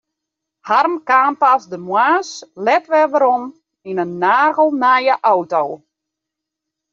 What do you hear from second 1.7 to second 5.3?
de moarns let wer werom yn in nagelnije